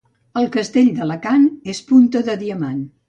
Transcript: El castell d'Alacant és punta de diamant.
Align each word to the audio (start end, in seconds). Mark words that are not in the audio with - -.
El 0.39 0.47
castell 0.55 0.89
d'Alacant 0.95 1.45
és 1.75 1.83
punta 1.91 2.23
de 2.31 2.37
diamant. 2.45 2.81